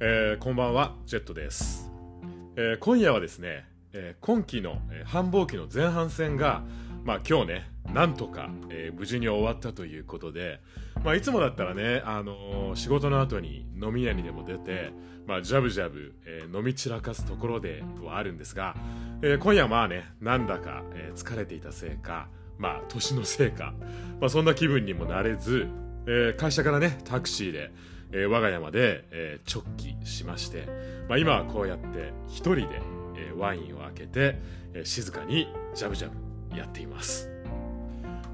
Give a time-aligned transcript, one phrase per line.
[0.00, 1.88] えーこんばんはジェットです、
[2.56, 6.62] えー今夜はですね、えー今期の、繁忙期の前半戦が、
[7.04, 10.60] まあ、今日ねなんとか、え無事に終わったということで、
[11.04, 14.92] まあ、いつもだったらね、あの仕事の後に飲み屋にでも出て、
[15.28, 18.74] まあ、ジャブジャブ、え飲み散らかすところではあるんですが、
[19.22, 22.26] え今夜はまあねなんだか、え疲れていたせいか
[22.58, 23.74] まあ年のせいか、
[24.20, 25.68] まあ、そんな気分にもなれず、
[26.08, 27.70] え会社からねタクシーで、
[28.14, 30.66] えー我が家まで、えー直帰しまして、
[31.08, 32.68] まあ、今はこうやって一人で、
[33.16, 34.38] えーワインを開けて、
[34.72, 36.10] えー静かにジャブジャ
[36.50, 37.30] ブやっています。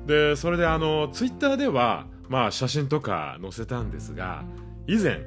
[0.07, 4.45] でそれであのツイッターでは、まあ、写真とか載せたんですが
[4.87, 5.21] 以前、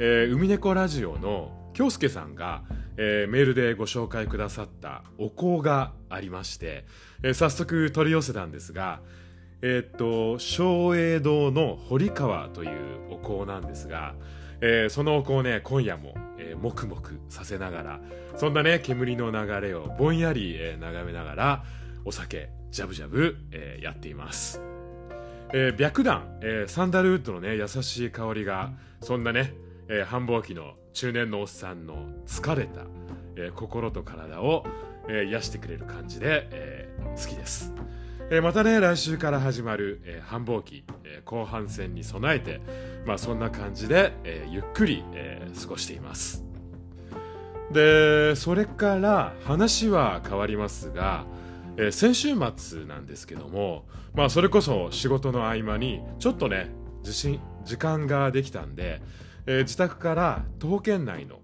[0.00, 2.62] えー海猫ラジオの京介さんが、
[2.96, 6.84] えーメールでご紹介くださったお香がありまして、
[7.22, 9.00] えー早速取り寄せたんですが
[9.66, 14.14] えっと松栄堂の堀川というお香なんですが、
[14.60, 18.00] えーそのお香ね今夜も、えー、もくもくさせながら
[18.36, 21.64] そんなね煙の流れをぼんやり、えー眺めながら
[22.04, 24.60] お酒ジャブジャブ、えーやっています、
[25.54, 29.54] えー白檀、えーサンダルウッドのね優しい香りがそんなね、
[29.88, 32.82] えー繁忙期の中年のおっさんの疲れた、
[33.36, 34.66] えー心と体を、
[35.08, 37.72] えー癒してくれる感じで、えー好きです。
[38.30, 42.60] えーまたね来週から始まる、えー繁忙期、えー後半戦に備えて、
[43.06, 46.44] まあ、そんな感じで、えゆっくり、え過ごしています。
[47.70, 51.26] でそれから話は変わりますが、
[51.76, 59.02] え先週末なんですけども、まあ、それこそ仕事の合間にちょっとね自信時間ができたんで、
[59.46, 61.40] え自宅から徒歩圏内の、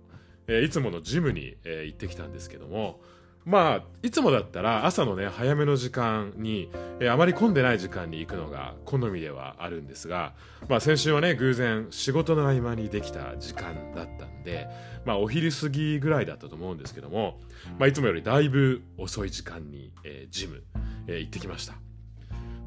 [0.46, 3.00] えいつものジムに、え行ってきたんですけども
[3.44, 10.34] まあいつもだったら朝のね早めの時間に、えーあまり混んでない時間に行くのが好みではあるんですが、
[10.68, 14.68] まあ、先週はね偶然仕事の合間にできた時間だったんで、
[15.04, 17.40] まあ、お昼過ぎぐらいだったと思うんですけども、
[17.78, 20.62] まあ、いつもよりだいぶ遅い時間に、えージム、
[21.06, 21.74] えー行ってきました。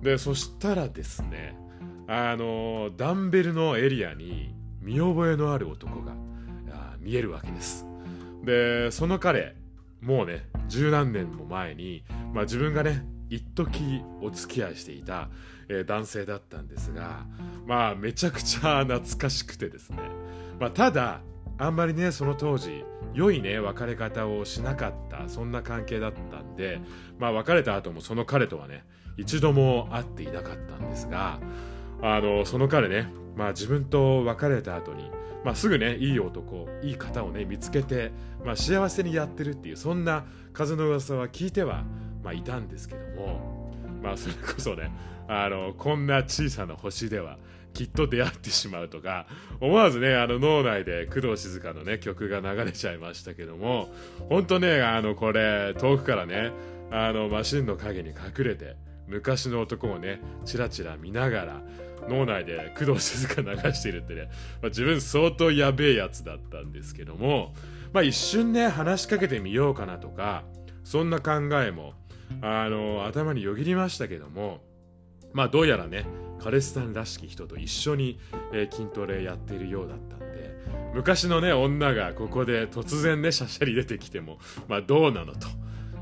[0.01, 1.55] でそしたらですね
[2.07, 6.13] あのダンベルのエリアに見覚えのある男が
[6.99, 7.85] 見えるわけです。
[8.43, 9.55] でその彼
[10.01, 12.03] もうね十何年も前に、
[12.33, 15.29] まあ、自分がね一時お付き合いしていた、
[15.69, 17.25] えー男性だったんですが
[17.67, 19.99] まあめちゃくちゃ懐かしくてですね、
[20.59, 21.21] まあ、ただ
[21.59, 22.83] あんまりねその当時
[23.13, 26.81] 良いね別れ方をしなかったそんな関係だったんで
[27.19, 28.83] まあ別れた後もその彼とはね
[29.17, 31.39] 一度も会っていなかったんですが
[32.01, 35.09] あのその彼ね、まあ、自分と別れた後に、
[35.43, 38.11] まあ、すぐねいい男いい方をね見つけて、
[38.45, 41.83] まあ、幸せにやってるっていうそんな風の噂は聞いては、
[42.23, 44.91] まあ、いたんですけども、まあ、それこそね
[45.27, 47.37] あのこんな小さな星では
[47.73, 49.25] きっと出会ってしまうとか
[49.59, 53.89] 思わずねあの脳内で工藤静香のね曲が流れちゃいましたけども
[54.29, 56.51] 本当ねあのこれ遠くからね
[56.91, 58.75] あのマシンの影に隠れて
[59.07, 61.61] 昔の男をねチラチラ見ながら
[62.09, 64.29] 脳内で工藤静香流してるってね、
[64.61, 67.53] まあ、自分相当やべえやつだったんですけども、
[67.93, 70.43] まあ、一瞬ね話しかけてみようかなとか
[70.83, 71.31] そんな考
[71.63, 71.93] えも
[72.41, 74.61] あの頭によぎりましたけども
[75.33, 76.05] まあどうやらね
[76.39, 78.19] 彼氏さんらしき人と一緒に、
[78.53, 80.25] えー筋トレやってるようだったんで
[80.93, 85.47] 昔のね女がここで突然ねしゃしゃり出てきてもまあどうなのと、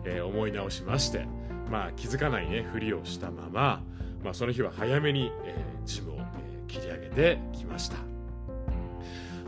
[0.06, 1.28] えー思い直しまして
[1.72, 3.82] まあ気づかないねふりをしたまま、
[4.24, 7.98] まあ、その日は早めに、えージムを、えー切り上げてきました。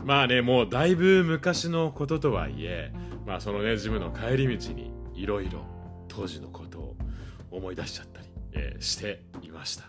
[0.04, 2.92] まあねもうだいぶ昔のこととはいえ
[3.26, 5.60] まあそのねジムの帰り道にいろいろ
[6.08, 6.96] 当時のことを
[7.50, 9.84] 思い出しちゃったり、えーしていました。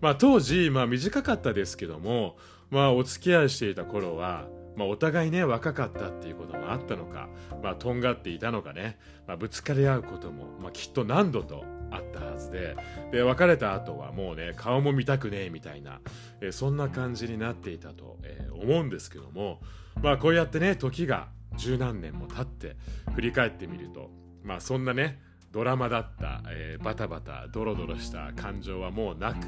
[0.00, 2.36] まあ当時、まあ短かったですけども、
[2.70, 7.28] まあお付き合いしていた頃は、まあお互いね、若かったっていうこともあったのか、
[7.62, 12.76] まあとんがっていたのかね、まあぶつかり合うことも、まあきっと何度とあったはずで、
[13.10, 16.00] で、別れた後はもうね、顔も見たくねえみたいな、
[16.40, 19.60] えーそんな感じになっていたと、えー思うんですけども、
[20.02, 22.76] まあこうやってね、時が十何年も経って
[23.14, 24.10] 振り返ってみると、
[24.42, 25.20] まあそんなね、
[25.50, 29.46] ドラマだった、えーバタバタドロドロした感情はもうなく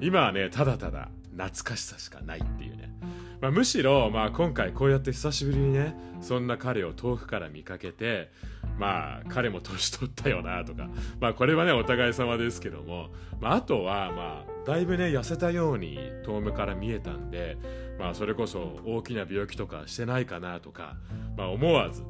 [0.00, 2.92] 今はねただただ懐かしさしかないっていうね、
[3.40, 8.30] まあ、むしろ、まあ、今回こうやって久しぶりにねそんな彼を遠くから見かけて
[8.78, 10.88] まあ彼も年取ったよなとか
[11.20, 13.08] まあこれはねお互い様ですけども、
[13.40, 17.56] まあ、あとはまあだいぶね痩せたように遠目から見えたんで
[17.98, 20.96] まあそれこそ大きな病気とかしてないかなとか、
[21.36, 22.04] まあ、思わず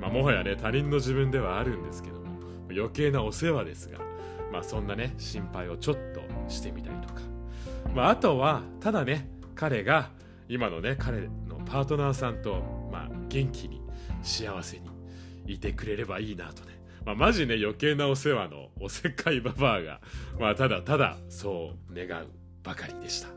[0.00, 2.26] まあ、もはやね他人の自分ではあるんですけども
[2.70, 3.98] 余計なお世話ですが、
[4.50, 7.20] まあ、そんなね心配をちょっとしてみたりとか、
[7.94, 10.10] まあ、あとはただね彼が
[10.50, 13.80] 今のね彼のパートナーさんと、まあ、元気に
[14.22, 14.90] 幸せに
[15.46, 20.00] いてくれればいいなとねまあ、マジね余計なお世話のおせっかいババアが、
[20.38, 22.26] まあ、ただただそう願う
[22.62, 23.28] ばかりでした。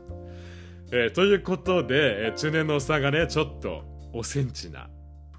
[0.92, 4.90] えー、ということで、えー、中年のおっさんがねちょっとおセンチな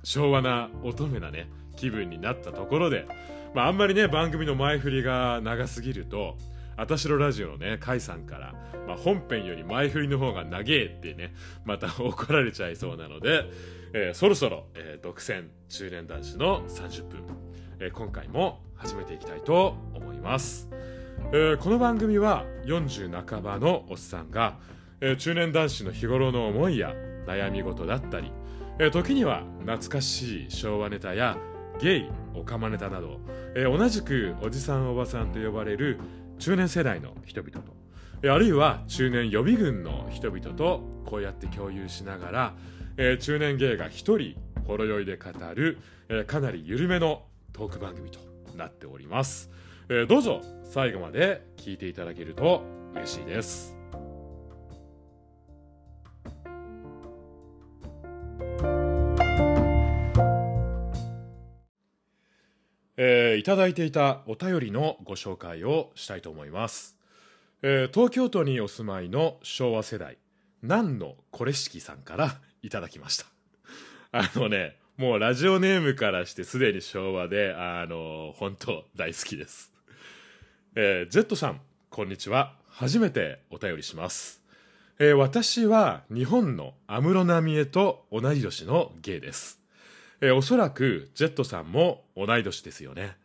[0.04, 3.06] 昭和な乙女なね気分になったところで、
[3.54, 6.38] まあ、あんまりね番組の前振りが長すぎると
[6.78, 8.54] あたしろラジオのね、甲斐さんから、
[8.88, 11.34] まあ、本編より前振りの方が長えってね、
[11.64, 13.46] また怒られちゃいそうなので、
[13.94, 17.22] えー、そろそろ、えー、独占中年男子の30分、
[17.80, 20.68] えー、今回も始めていきたいと思います、
[21.32, 24.58] えー、この番組は40半ばのおっさんが、
[25.00, 26.94] えー、中年男子の日頃の思いや
[27.26, 28.34] 悩み事だったり、
[28.80, 31.38] えー、時には懐かしい昭和ネタや
[31.80, 33.22] ゲイオカマネタなど、
[33.56, 36.00] えー、同じくおじさんおばさんと呼ばれる
[36.40, 37.74] 中年世代の人々と、
[38.30, 42.54] あるいは中年予備軍の人々とこうやって共有しながら、
[42.98, 44.36] えー、中年芸が一人
[44.66, 45.78] ほろ酔いで語る、
[46.10, 47.24] えー、かなり緩めの
[47.54, 48.20] トーク番組と
[48.56, 49.50] なっております、
[49.90, 53.75] えー、どうぞ最後まで聞いていただけると嬉しいです。
[63.38, 66.98] いただいていたお便りのご紹介をしたいと思います、
[67.62, 70.18] えー、東京都にお住まいの昭和世代
[70.62, 73.26] なんのこれしきさんからいただきました
[74.12, 79.74] あのねもうラジオネームからしてすでに昭和で、あの、本当大好きです。
[80.76, 81.60] えー、Z さん、
[81.90, 82.56] こんにちは。
[82.70, 84.42] 初めてお便りします。
[84.98, 89.60] えー、私は日本の安室奈美恵と同い年のゲイです。
[90.22, 93.18] えー、おそらく Z さんも同い年ですよね。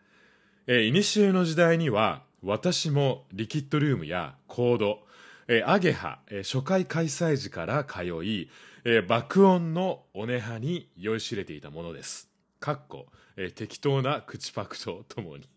[0.73, 5.01] えー、古の時代には私もリキッドルームやコード、
[5.49, 8.49] え、アゲハ、え、初回開催時から通い、
[8.85, 12.31] え、爆音のおねはに酔いしれていたものです。
[12.61, 13.07] かっこ、
[13.37, 15.49] え、適当な口パクとともに。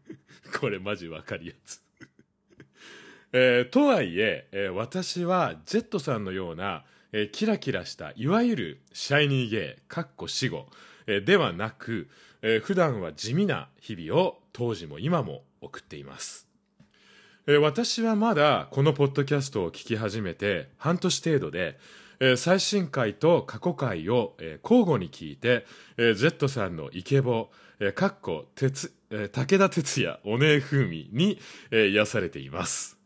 [0.58, 1.82] これマジわかるやつ
[3.34, 10.70] えー、とはいええー、私はジェットさんのような、えー、キラキラしたいわゆるシャイニーゲーかっこ死後、
[11.06, 12.08] えー、ではなく、
[12.40, 16.48] えー、普段は地味な日々を当時も今も送っています、
[17.46, 21.78] え、私はまだこのポッドキャストを聞き始めて半年程度で
[22.20, 25.66] え、最新回と過去回を、え、交互に聞いて、
[25.96, 31.38] え、ジェットさんのイケボ、え、かっこ鉄、え、武田鉄矢おねえ風味に、
[31.70, 32.98] えー、癒されています。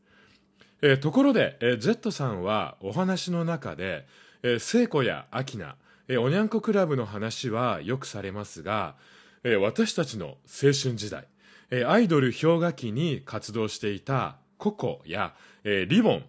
[0.82, 4.06] え、ところで、え、ジェットさんはお話の中で、
[4.42, 8.96] え、聖子やアキナ、え、おにゃんこクラブの話はよくされますが、
[9.42, 11.26] え、私たちの青春時代、
[11.70, 15.34] え、アイドル氷河期に活動していたココや、
[15.64, 16.24] えー、リボン、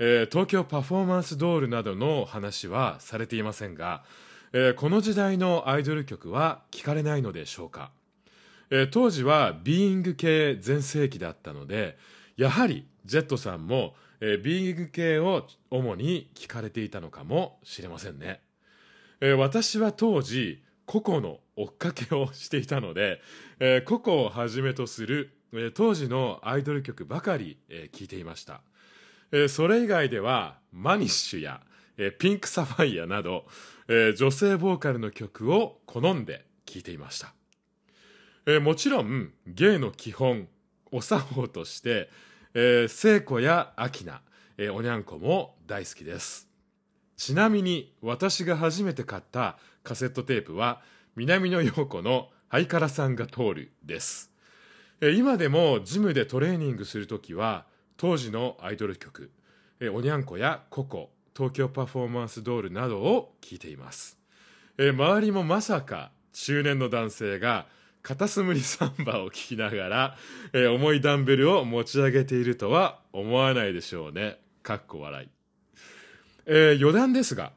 [0.00, 4.02] え、東京パフォーマンスドールなどの話はされていませんが、
[4.52, 7.92] え、この時代のアイドル曲は聞かれないのでしょうか、
[8.70, 11.96] え、当時はビーイング系全盛期だったので
[12.36, 18.40] やはりジェットさんも、え、ビーイング系を主に聞かれていたのかもしれませんね、
[19.20, 23.20] え、私は当時ココの追っかけをしていたので、
[23.58, 28.62] えー、ココをはじめとする、えー、当時のアイドル曲ばかり、えー、聞いていました。
[29.32, 31.60] えー、それ以外ではマニッシュや、
[31.96, 33.46] えー、ピンクサファイアなど、
[33.88, 37.32] えー、女性ボーカルの曲を好んで聴いていました、
[38.46, 40.48] えー、もちろん芸の基本
[40.90, 42.08] お作法として、
[42.54, 44.22] えー、聖子やアキナ、
[44.58, 46.48] えー、おにゃんこも大好きです。
[47.16, 50.80] ちなみに私が初めて買ったカセットテープは
[51.16, 54.30] 南野陽子のハイカラさんが通るです、
[55.00, 59.30] 今でもジムでトレーニングするときは当時のアイドル曲
[59.92, 64.18] 「おにゃんこ」や「ココ」東京パフォーマンスドールなどを聴いています。
[64.78, 67.66] 周りもまさか中年の男性が
[68.02, 70.16] カタツムリサンバを聴きながら、
[70.54, 74.38] 重いダンベルを持ち上げているとは思わないでしょうね。
[74.62, 75.28] かっこ笑い、
[76.46, 77.52] えー、余談ですが、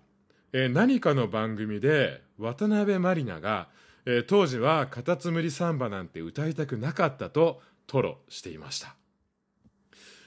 [0.53, 3.67] えー、何かの番組で渡辺満里奈が、
[4.05, 8.95] えー、当時はカタツムリサンバなんて歌いたくなかったと吐露していました。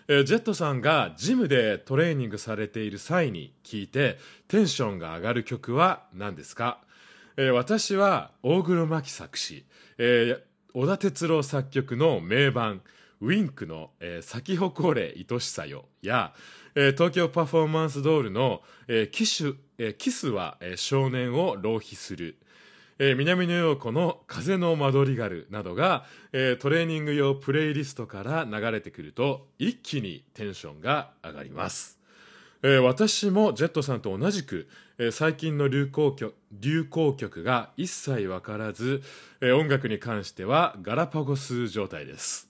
[0.09, 6.78] えー、ジェットさんがジムでトレーニングされている際に聴いてテンションが上がる曲は何ですか、
[7.37, 9.64] えー、私は大黒摩季作詞、
[9.99, 10.40] えー、
[10.75, 12.83] 小田哲郎作曲の名盤
[13.21, 16.35] ウィンクの、えー、咲き誇れ愛しさよや、
[16.75, 22.37] えー、東京パフォーマンスドールの、えー、キシュ、えー、キスは、えー、少年を浪費する、
[22.99, 31.97] えー、南野陽子の風の間取りガルなどが、えー、トレーニング用プレイリストから流れてくると一気にテンションが上がります。
[32.62, 34.68] えー、私もジェットさんと同じく、
[34.99, 39.02] えー、最近の流行曲流行曲が一切わからず、
[39.40, 42.49] えー、音楽に関してはガラパゴス状態です、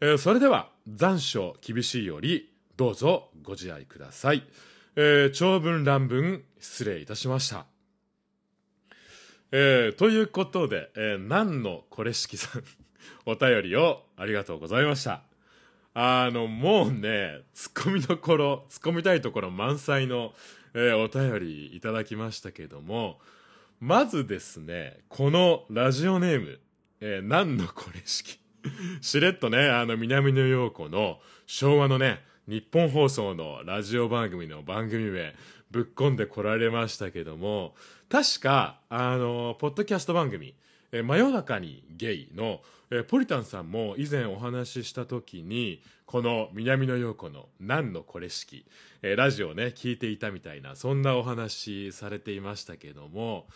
[0.00, 4.42] えー、それでは残暑厳しいよりどうぞご自愛ください、
[4.98, 7.66] えー、長文乱文失礼いたしました
[9.52, 12.64] えー、ということで、えー、何のこれしきさん
[13.26, 15.22] お便りをありがとうございました
[15.92, 20.32] あの、もうね、突っ込みどころ、突っ込みたいところ満載の、
[20.74, 23.18] えー、お便りいただきましたけども、
[23.80, 26.60] まずですね、このラジオネーム、
[27.00, 28.38] えー、何のこれ式。
[29.00, 35.34] しれっとね、あの、南野陽子の昭和のね、日本放送のラジオ番組の番組名、
[35.72, 37.74] ぶっ込んでこられましたけども、
[38.08, 40.54] 確か、あの、ポッドキャスト番組、
[40.92, 42.60] え真夜中にゲイの、
[42.90, 48.64] えポリタンさんも以前お話しした時にこの南野陽子の「何のこれ式」
[49.02, 53.48] えラジオね聞いていたみたいなそんなお話されていましたけども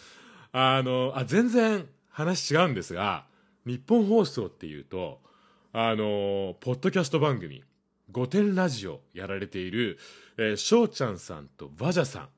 [0.51, 3.25] あのあ全然話違うんですが
[3.65, 5.21] 日本放送っていうと
[5.73, 7.63] あのポッドキャスト番組
[8.13, 9.99] 「御殿ラジオ」やられている
[10.57, 12.29] 翔、えー、ちゃんさんとバジャさん。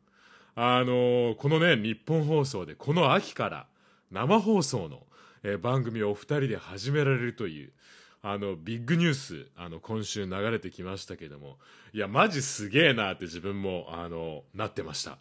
[0.54, 3.66] あのこのね日本放送でこの秋から
[4.10, 5.06] 生放送の、
[5.42, 7.72] えー、番組をお二人で始められるという
[8.20, 11.58] あのビッグニュースあの今週流れてきましたけども
[11.94, 15.18] いやマジすげえなって自分もあのなってました。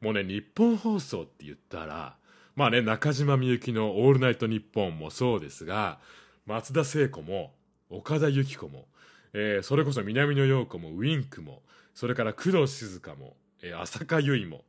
[0.00, 2.16] もうね日本放送って言ったら
[2.54, 5.98] まあね中島みゆきの「オールナイトニッポン」もそうですが
[6.46, 7.54] 松田聖子も
[7.90, 8.86] 岡田由紀子も、
[9.32, 11.62] えー、それこそ南野陽子もウィンクも
[11.94, 14.64] それから工藤静香も、えー、浅香唯も。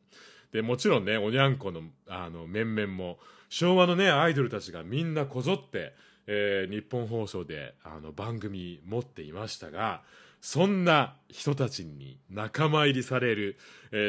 [0.52, 5.94] でもちろんねおにゃんこのあの面々も昭和のねアイドルたちがみんなこぞって、
[6.28, 10.02] えー、日本放送であの番組持っていましたが
[10.42, 13.58] そんな人たちに仲間入りされる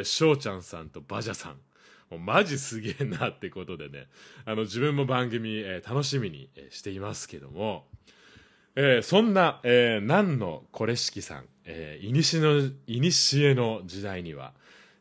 [0.04, 1.56] 翔、えー、ちゃんさんとバジャさん。
[2.10, 4.06] もうマジすげえなってことでね
[4.44, 7.86] あの自分も番組、えー、楽しみにしていますけども、
[8.74, 14.54] えー、そんな、えー、南野これしきさん、えー、いにしのいにしえの時代には、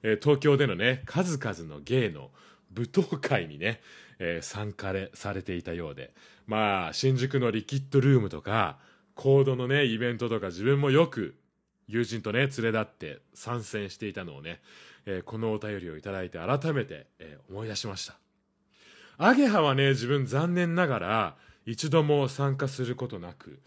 [0.04, 2.32] えー、東京でのね数々の芸の
[2.76, 3.80] 舞踏会にね、
[4.20, 6.14] えー、参加されていたようで
[6.48, 8.78] まあ新宿のリキッドルームとか
[9.16, 11.36] コードのねイベントとか自分もよく
[11.88, 14.60] 友人とね連れ立って参戦していたのをね、
[15.06, 18.16] えー、このお便りをいただいて改めて、えー、思い出しました。
[19.18, 23.60] アゲハはね自分残念ながら一度も参加することなく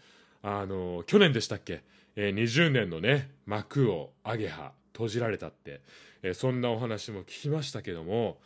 [0.43, 1.83] あの去年でしたっけ、
[2.15, 5.81] えー、20年のね幕をアゲハ閉じられたって、
[6.23, 8.37] えー、そんなお話も聞きましたけども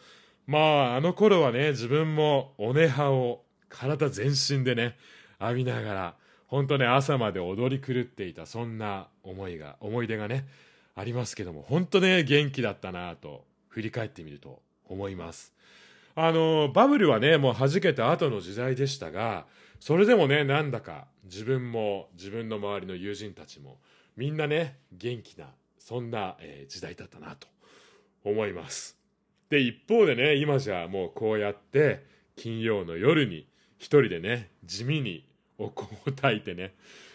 [0.49, 4.97] まあ、あの頃はね、自分もおねはを体全身でね、
[5.39, 6.15] 浴びながら、
[6.47, 10.47] 本当ね、朝まで踊り狂っていた、そんな思いが、思い出がね、
[10.95, 15.53] ありますけども、本当ね、元気だったなと、振り返ってみると思います。
[16.21, 19.45] あの、バブルはね、もう弾けた後の時代でしたが、
[19.79, 23.77] それでもね、なんだか自分も自分の周りの友人たちも、
[24.17, 25.45] みんなね、元気な、
[25.77, 27.47] そんな、えー、時代だったなと
[28.25, 28.97] 思います。
[29.49, 33.47] で、一方でね、今じゃもうこうやって、金曜の夜に
[33.77, 35.25] 一人でね、地味に
[35.57, 36.73] お香を焚いてね、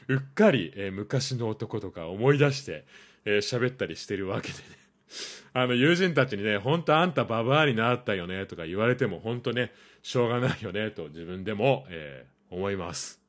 [0.08, 2.86] うっかり、えー、昔の男とか思い出して、
[3.26, 4.83] えー、喋ったりしてるわけでね。
[5.52, 13.20] あの、友人たちにね、ほんとあんたババアになったよね、とか言われても、ほんとね、しょうがないよね、と自分でも、えー、思います。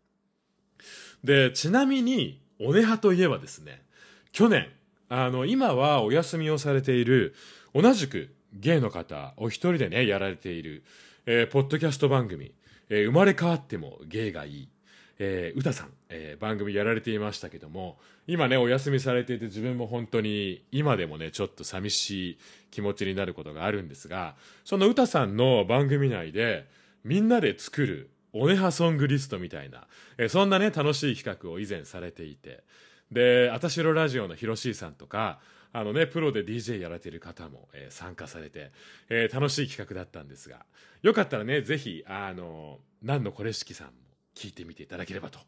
[1.24, 3.84] で、ちなみに、おねはといえばですね、
[4.32, 4.70] 去年、
[5.10, 7.36] あの、今はお休みをされている、
[7.74, 10.84] 同じくゲイの方、お一人でね、やられている、
[11.26, 12.54] えー、ポッドキャスト番組、
[12.90, 14.70] えー、生まれ変わってもゲイがいい、
[15.20, 22.38] えー、歌さん、えー、番組やられていましたけども、今ね、お休みされていて自分も本当に今でもね、ちょっと寂しい
[22.72, 26.68] 気持ちになることがあるんですが、その歌さんの番組内で、
[27.04, 32.64] みんなで作るおねはソングリストみたいな、えー、そんなね、楽しい企画を以前されていて、
[33.12, 35.40] で、あたしろラジオのヒロシーさんとか、
[35.72, 38.72] あのね、プロで DJ やられている方も、えー、参加されて、
[39.10, 40.66] えー、楽しい企画だったんですが、
[41.02, 43.90] よかったらね、ぜひ、あの、何のこれしきさん
[44.36, 45.40] 聞いてみていただければと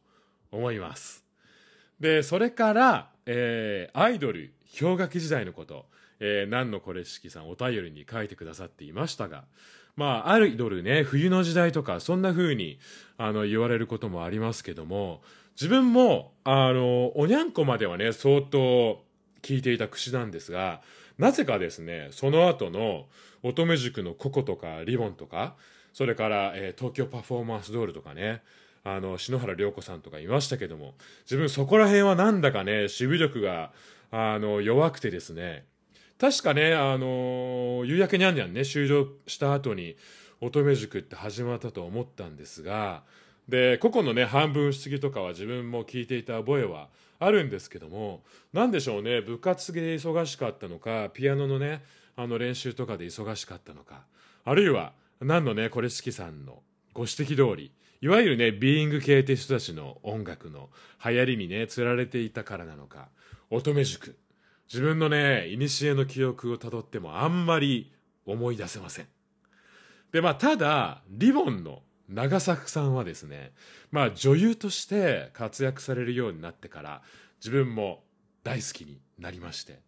[0.51, 1.23] 思います。
[1.99, 5.85] で、それから、えー、アイドル、氷河期時代のこと、
[6.19, 9.43] えー、何のこれしきさんお便りに書いてくださっていましたが、
[9.95, 12.79] まあ、アイドルね、冬の時代とか、そんな風に、
[13.17, 15.21] あの、言われることもありますけども、
[15.55, 19.03] 自分も、あの、おにゃんこまではね、相当、
[19.41, 20.81] 聞いていた口なんですが、
[21.17, 23.07] なぜかですね、その後の
[23.41, 25.55] 乙女塾のココとかリボンとか、
[25.93, 28.43] それから、えー、東京パフォーマンスドールとかね、
[28.95, 33.71] あの、篠原涼子さんとかいましたけども、自分そこら辺はなんだかね、守備力が
[34.11, 35.65] あの、弱くてですね、
[36.17, 39.97] 確かね、あの、夕焼けにゃんにゃんね、終了した後に、
[40.39, 43.03] 乙女塾って始まったと思ったんですが、
[43.49, 46.89] で、個々のね、半分不思議とかは自分も聞いていた覚えは
[47.19, 51.83] あるんですけども、何でしょうね、部活で忙しかったのか、ピアノのね、
[52.15, 54.03] あの練習とかで忙しかったのか、
[54.45, 56.61] あるいは、何のね、これしきさんの
[56.93, 60.69] ご指摘通り、いわゆるね、ビーイング系って人たちの音楽の
[61.03, 63.09] 流行りにね、つられていたからなのか、
[63.49, 64.17] 乙女塾。
[64.67, 67.93] 自分のね、古の記憶をたどってもあんまり
[68.25, 69.07] 思い出せません。
[70.11, 73.53] で、まあ、ただ、リボンの長作さんはですね、
[73.91, 77.01] まあ、女優として活躍されるようになってから、
[77.39, 78.03] 自分も
[78.43, 79.79] 大好きになりまして、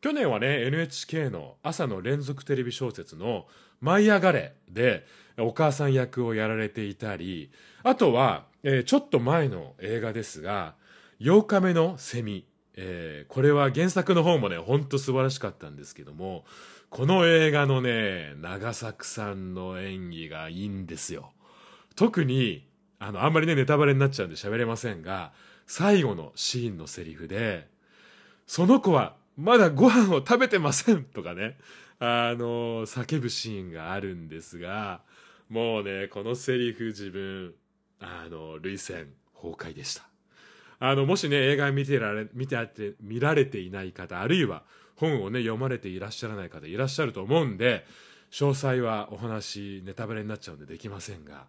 [0.00, 3.46] 去年はね、NHK の朝の連続テレビ小説の
[3.80, 5.04] 舞い上がれで
[5.38, 7.50] お母さん役をやられていたり、
[7.82, 10.74] あとは、えー、ちょっと前の映画ですが、
[11.20, 12.46] 8日目のセミ。
[12.80, 16.44] えー、これは原作の方もね、ほんと素晴らしかったんですけども、
[16.90, 21.32] この映画のね、長作さんの演技がいいんですよ。
[21.96, 22.68] 特に、
[23.00, 25.32] あの、あんまりね、ネタバレになっちゃうんで喋れませんが、
[25.66, 27.68] 最後のシーンのセリフで、
[28.46, 31.56] その子はまだご飯を食べてませんとかね、
[32.00, 35.00] あの、叫ぶシーンがあるんですが、
[35.48, 37.54] もうね、このセリフ自分、
[38.00, 40.08] あの、涙腺崩壊でした。
[40.80, 44.64] あの、もしね、映画見てられ、見てあって、見られていない方、あるいは
[44.96, 47.86] 本をね、読まれていらっしゃらない方いらっしゃると思うんで、
[48.32, 51.46] 詳細はお話、ネタバレになっちゃうんでできませんが、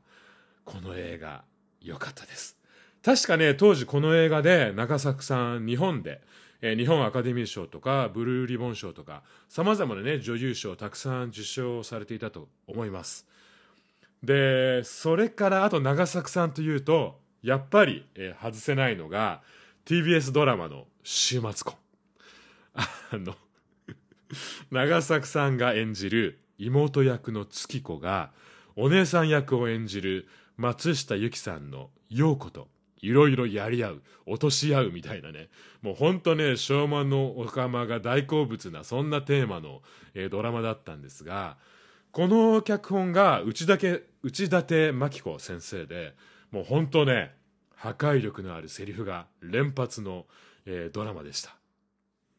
[0.63, 1.43] この映画、
[1.81, 2.55] 良かったです。
[3.03, 6.21] 確かね、当時この映画で中作さん、日本で、
[6.61, 13.25] え、日本アカデミー賞とか、ブルーリボン賞とか、様々なね、女優賞をたくさん受賞されていたと思います。
[14.23, 19.41] で、それからあと長作さんというと、やっぱり、え、外せないのが、
[19.85, 21.75] TBS ドラマの週末婚。
[22.73, 23.35] あの
[24.69, 28.31] 長作さんが演じる妹役の月子が、
[28.75, 32.67] お姉さん役を演じる松下由紀さんの陽子と、
[33.01, 35.49] いろいろやり合う、落とし合うみたいなね。
[35.81, 39.81] もうほんとね、昭和のおかまが大好物な、そんなテーマの、
[40.13, 41.57] えー、ドラマだったんですが、
[42.11, 46.15] この脚本が内立内立真紀子先生で、
[46.51, 47.35] もうほんとね、
[47.75, 50.25] 破壊力のあるセリフが連発の、
[50.65, 51.55] えー、ドラマでした。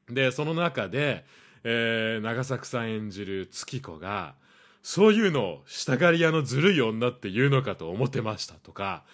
[0.08, 1.24] で、その中で、
[1.64, 4.34] えー、長作さん演じる月子が、
[4.82, 9.04] そういうのを下刈り屋のずるい女って言うのかと思ってましたとか、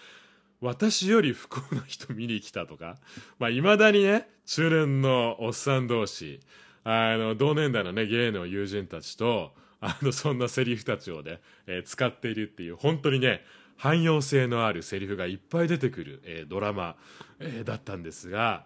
[0.61, 2.97] 私より不幸な人見に来たとか、
[3.39, 6.41] まあ、未だにね、中年のおっさん同士、
[6.85, 13.45] あの、同年代のね、ゲイの友人たちと、あの、そんなセリフたちをね、えー、使っているっていう、本当にね、
[13.77, 16.97] 汎用性のあるセリフがいっぱい出てくる、えー、ドラマ、
[17.39, 18.65] えー、だったんですが、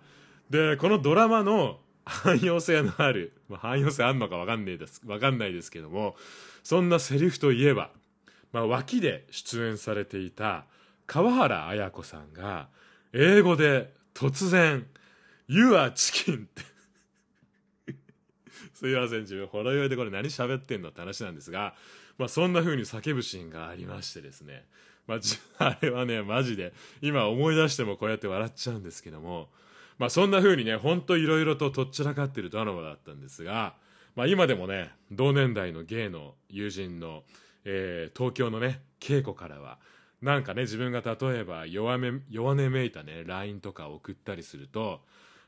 [0.50, 6.16] で、このドラマの汎用性のある、まあ、汎用性あんのかわかんないです、わかんないですけども、
[6.62, 7.90] そんなセリフといえば、
[8.52, 10.66] まあ、脇で出演されていた
[11.10, 12.68] 川原綾子さんが、
[13.12, 14.86] 英語で突然、
[15.48, 16.62] You are chicken って。
[18.74, 21.74] すいません、自分、ほろ酔いでこれ何喋ってんのって話なんですが、
[22.16, 24.68] まあ、そんな風に叫ぶシーンがありましてですね、
[25.08, 25.18] まあ、
[25.58, 29.52] あれはね、マジで、今思い出してもこうやって笑っちゃうんですけども、
[29.98, 33.74] まあ、そんな風にね、ほんといろいろととっちらかってるドラマだったんですが、
[34.14, 37.24] まあ、今でもね、同年代のゲイの友人の、
[37.64, 39.80] えー、東京のね、稽古からは、
[40.22, 45.00] なんかね、自分が例えば弱め、弱音めいたね、LINE とか送ったりすると、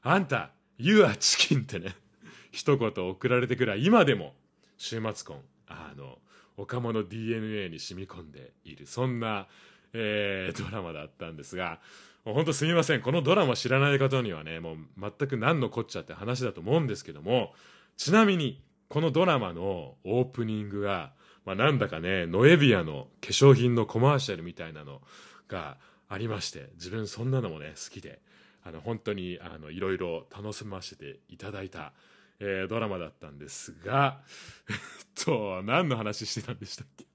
[0.03, 1.95] あんた、You are chicken ってね、
[2.51, 4.35] 一言送られてくらい、今でも、
[4.79, 6.19] 週末婚、あの、
[6.57, 9.47] 岡本 DNA に染み込んでいる、そんな、
[9.93, 11.81] えー、ドラマだったんですが、
[12.25, 13.03] もう本当すみません。
[13.03, 14.77] このドラマ知らない方にはね、もう
[15.19, 17.53] 全く何のこっちゃって話だと思うんですけども、
[17.97, 21.13] ちなみに、このドラマのオープニングが、
[21.45, 25.03] まあなんだかね、ノエビアの化粧品のコマーシャルみたいなの
[25.49, 25.77] が
[26.09, 28.21] ありまして、自分そんなのもね、好きで、
[28.65, 31.93] あの、本当に、あの、いろいろ楽しませていただいた、
[32.39, 34.21] えー、ドラマだったんですが、
[34.71, 37.07] えっと、何の話してたんでしたっけ？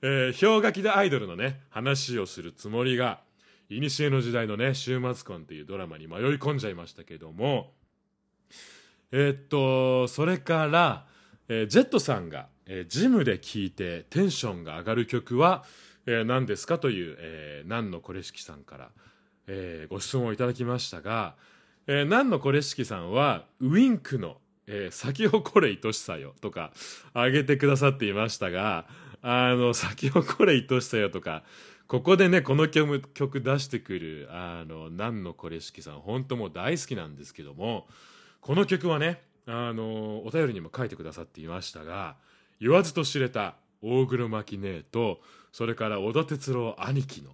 [0.00, 3.20] えー、氷河期でアイドルのね、話をするつもりが、
[3.68, 7.74] いにしえの時代のね、週末婚っていうドラマに迷い込んじゃいましたけども、
[9.10, 11.06] えー、っと、それから、
[11.48, 15.64] えー、ジェットさんが、えー、ジムで聴いてテンションが上がる曲は、
[16.06, 18.90] えー、何ですかという、えー、何のこれしきさんから、
[19.46, 21.34] えー、ご質問をいただきましたが、
[21.86, 26.72] えー、何のこれしきさんは、ウィンクの、えー、咲き誇れ愛しさよとか、
[27.14, 28.86] あげてくださっていましたが、
[29.22, 31.42] あの、咲き誇れ愛しさよとか、
[31.86, 37.88] ここでね、この曲曲出してくる、あの、何のこれしきさん、本当もう大好きなんですけども、
[38.40, 42.16] この曲はねあのお便りにも書いてくださっていましたが
[42.60, 45.20] 言わずと知れた大黒摩季姉と
[45.52, 47.30] それから小田哲郎兄貴の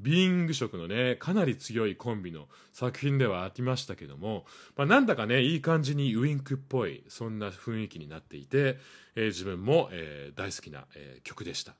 [0.00, 4.44] ビーイング色のねかなり強いコンビの作品ではありましたけども、
[4.76, 8.78] まあ、なんだかねいい感じにウインクっぽいそんな雰囲気になっていて、
[9.14, 11.74] えー、自分も、えー、大好きな、えー、曲でした。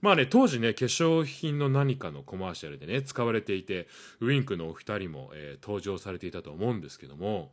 [0.00, 3.86] まあね当時ね化粧品の何かのコマーシャルでね使われていて
[4.20, 7.52] ウインクのお二人も、えー、登場されていたと思うんですけども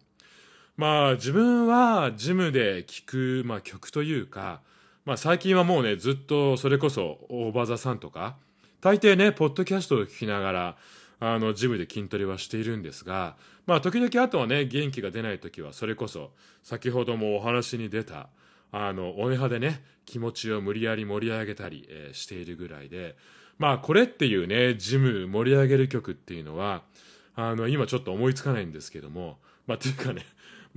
[0.77, 4.61] まあ自分はジムで聴く、まあ、曲というか、
[5.05, 8.37] まあ、最近はもうねずっとそれこそ大場座さんとか
[8.79, 10.77] 大抵ねポッドキャストを聞きながら
[11.19, 13.35] あのジムで筋トレはしているんですが
[13.65, 16.29] まあ時々あとはね元気が出ない時はそれこそ
[16.61, 18.29] 先ほどもお話に出た
[18.71, 23.15] あのおねはでね気持ちを無理やり盛り上げたり、えー、しているぐらいで
[23.57, 26.83] まあこれっていうねジム盛り上げる曲っていうのは
[27.35, 30.23] あの今ちょっと思いつかないんですけどもまあというかね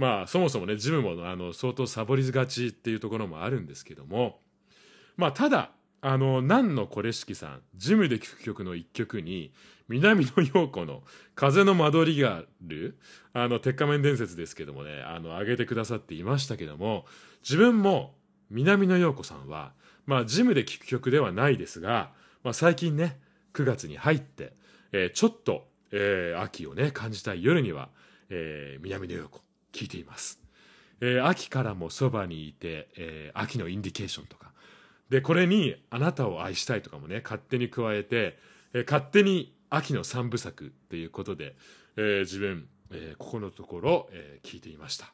[0.01, 4.41] まあそもそもねジムもあの相当サボりがちっていうところもあるんですけども
[5.19, 9.53] まあただあの何のこれしきさんジムで聴く曲の一曲に
[9.89, 11.03] 南野陽子の
[11.37, 12.97] 「風の間取りがある」
[13.35, 17.05] あの鉄仮面伝説ですけどもねあの上げてくださっていましたけども
[17.43, 18.17] 自分も
[18.49, 19.75] 南野陽子さんは
[20.07, 22.11] まあジムで聴く曲ではないですが、
[22.43, 23.21] まあ、最近ね
[23.53, 24.55] 9月に入って、
[24.93, 27.91] えー、ちょっと、えー、秋をね感じたい夜には、
[28.31, 30.41] えー、南野陽子聞いています、
[31.01, 34.51] えー、秋からもそばにいて、えー、秋のインディケーションとか。
[35.11, 38.39] でこれに「あなたを愛したい」とかもね勝手に加えて、
[38.73, 41.57] えー、勝手に秋の三部作っていうことで、
[41.97, 45.13] えー、自分、えー、ここのところ、えー、聞いていました。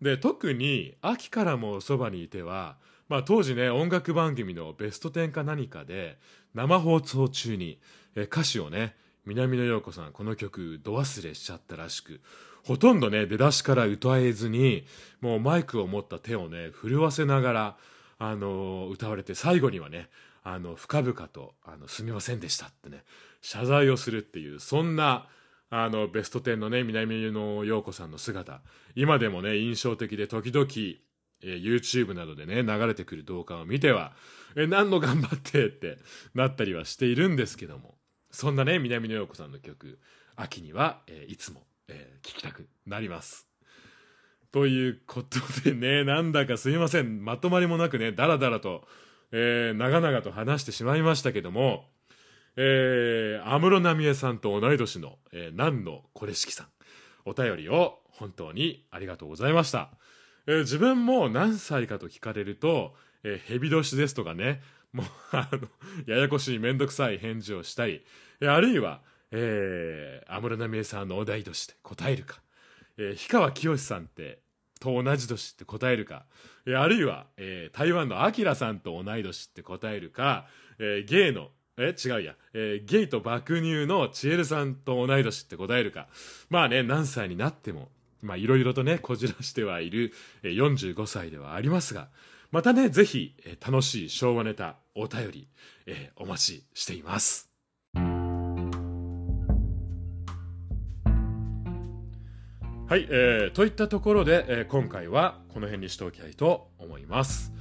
[0.00, 6.18] で特に「秋からもそばにいては」まあ、当時ね音楽番組のベスト10か何かで
[6.54, 7.78] 生放送中に、
[8.14, 12.20] え、歌詞をね南野陽子さんこの曲ど忘れしちゃったらしく
[12.64, 14.86] ほとんどね出だしから歌えずに
[15.20, 17.76] もうマイクを持った手をね震わせながら
[18.18, 20.08] あの歌われて最後にはね
[20.42, 23.04] あの深々とあの「すみませんでした」ってね
[23.42, 25.28] 謝罪をするっていうそんな
[25.70, 28.62] あのベスト10のね南野陽子さんの姿
[28.94, 30.66] 今でもね印象的で時々
[31.42, 34.12] え YouTube などでね流れてくる動画を見ては
[34.56, 35.98] え何の頑張ってって
[36.34, 37.98] なったりはしているんですけども
[38.30, 39.98] そんなね南野陽子さんの曲
[40.36, 43.48] 秋には、えいつも、えー、聴きたくなります
[44.54, 47.24] ということでね、 なんだかすいません。
[47.24, 48.86] まとまりもなくね、だらだらと、
[49.32, 51.90] えー、長々と話してしまいましたけども、
[52.56, 56.66] えー、安室奈美恵さんと同い年の、えー、南野これしきさん、
[57.24, 59.90] お便りを本当にありがとうございました。
[60.46, 62.94] えー、自分も何歳かと聞かれると、
[63.24, 65.68] えー、蛇年ですとかね、もう、あの、
[66.06, 68.04] ややこしいめんどくさい返事をしたり、
[68.40, 69.02] えー、あるいは、
[69.36, 72.40] えー、安室奈美恵さんのお題として答えるか、
[72.96, 74.38] えー、氷川きよしさんって
[74.80, 76.24] と同じ年って答えるか、
[76.66, 80.46] えあるいは、えー、台湾のアキラさんと同い年って答えるか、
[80.78, 86.06] えー、ゲイの、え違うや、えー、ゲイと爆乳のチエルさんと同い年って答えるか。
[86.50, 87.88] まあね、何歳になっても、
[88.20, 92.08] まあいろいろとね、こじらしてはいる、えー、45歳ではありますが、
[92.50, 95.48] またね、ぜひ、えー、楽しい昭和ネタ、お便り、
[95.86, 97.53] えー、お待ちしています。
[102.94, 107.52] はい、えー、といったところで、えー、今回はこの辺にしておきたいと思います、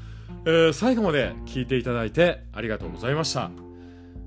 [0.45, 3.49] えー、最後まで聞いていただいてありがとうございました、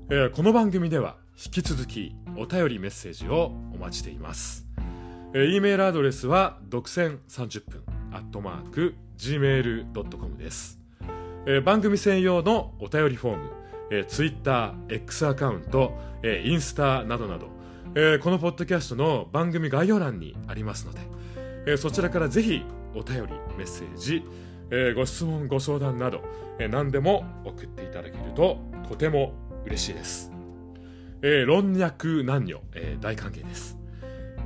[0.09, 4.67] えー、この番組では引き続きお便りメッセージをお待ちしています、
[5.33, 10.77] えー、E メールアドレスは独占30分アットマーク gmail.com です、
[11.45, 13.49] えー、番組専用のお便りフォーム、
[13.91, 17.56] えー、Twitter、X アカウント、えー、インスタなどなど
[17.95, 20.99] えー、このポッドキャストの番組概要欄にありますので、
[21.67, 24.23] えー、そちらからぜひお便りメッセージ、
[24.69, 26.21] えー、ご質問ご相談など、
[26.59, 29.33] え、何でも送っていただけるととても
[29.65, 30.31] 嬉しいです、
[31.21, 33.77] えー、論略男女、え、大歓迎です、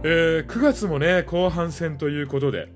[0.04, 2.70] え、9月もね後半戦ということで、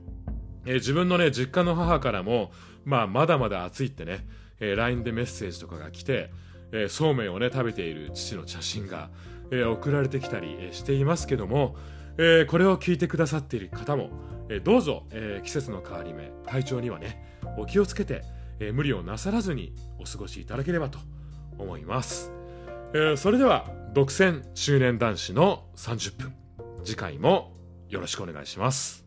[0.65, 2.51] え、自分のね実家の母からも、
[2.83, 4.27] まあ、まだまだ暑いってね、
[4.59, 6.31] え、LINE でメッセージとかが来て、
[6.71, 9.09] え、そうめんをね食べている父の写真が
[9.51, 11.75] えー、送られてきたりしていますけども、
[12.17, 14.09] えー、これを聞いてくださっている方も、
[14.49, 18.23] えー、どうぞ、え季節の変わり目体調にはねお気をつけて、
[18.59, 20.99] え無理をなさらずにお過ごしいただければと
[21.57, 22.31] 思います、
[22.93, 26.33] えそれでは独占中年男子の30分。
[26.83, 27.51] 次回も
[27.89, 29.04] よろしくお願いします。